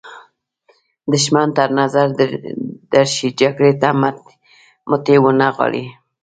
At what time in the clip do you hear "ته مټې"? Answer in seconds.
3.81-5.15